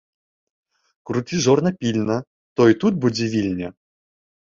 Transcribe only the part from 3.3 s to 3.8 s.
Вільня!